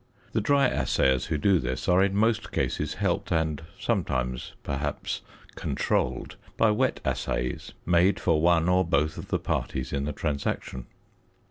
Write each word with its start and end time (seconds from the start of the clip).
The 0.31 0.41
dry 0.41 0.67
assayers 0.67 1.27
who 1.27 1.37
do 1.37 1.59
this 1.59 1.87
are 1.87 2.01
in 2.03 2.15
most 2.15 2.51
cases 2.51 2.95
helped, 2.95 3.31
and 3.31 3.61
sometimes, 3.79 4.53
perhaps, 4.63 5.21
controlled, 5.53 6.37
by 6.57 6.71
wet 6.71 6.99
assays 7.05 7.73
made 7.85 8.19
for 8.19 8.41
one 8.41 8.67
or 8.67 8.83
both 8.83 9.19
of 9.19 9.27
the 9.27 9.37
parties 9.37 9.93
in 9.93 10.05
the 10.05 10.11
transaction. 10.11 10.87